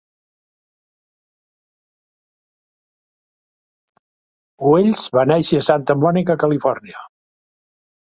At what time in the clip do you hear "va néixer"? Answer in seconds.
5.19-5.63